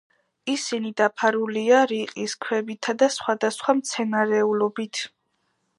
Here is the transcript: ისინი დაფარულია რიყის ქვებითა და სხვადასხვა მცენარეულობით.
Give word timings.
ისინი 0.53 0.91
დაფარულია 1.01 1.81
რიყის 1.91 2.35
ქვებითა 2.47 2.97
და 3.03 3.11
სხვადასხვა 3.19 3.79
მცენარეულობით. 3.83 5.07